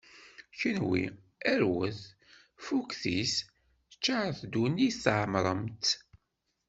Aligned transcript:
Kenwi, 0.59 1.03
arwet, 1.51 1.99
ffuktit, 2.63 3.35
ččaṛet 3.97 4.39
ddunit 4.47 4.97
tɛemṛem-tt. 5.03 5.89